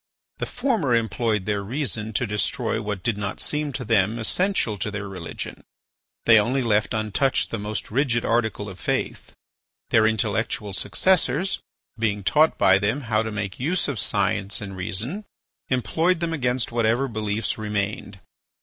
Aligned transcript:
The 0.39 0.47
former 0.47 0.95
employed 0.95 1.45
their 1.45 1.61
reason 1.61 2.11
to 2.13 2.25
destroy 2.25 2.81
what 2.81 3.03
did 3.03 3.19
not 3.19 3.39
seem 3.39 3.71
to 3.73 3.85
them, 3.85 4.17
essential 4.17 4.79
to 4.79 4.89
their 4.89 5.07
religion; 5.07 5.63
they 6.25 6.39
only 6.39 6.63
left 6.63 6.95
untouched 6.95 7.51
the 7.51 7.59
most 7.59 7.91
rigid 7.91 8.25
article 8.25 8.67
of 8.67 8.79
faith. 8.79 9.31
Their 9.91 10.07
intellectual 10.07 10.73
successors, 10.73 11.59
being 11.99 12.23
taught 12.23 12.57
by 12.57 12.79
them 12.79 13.01
how 13.01 13.21
to 13.21 13.31
make 13.31 13.59
use 13.59 13.87
of 13.87 13.99
science 13.99 14.59
and 14.59 14.75
reason, 14.75 15.23
employed 15.69 16.19
them 16.19 16.33
against 16.33 16.71
whatever 16.71 17.07
beliefs 17.07 17.59
remained. 17.59 18.19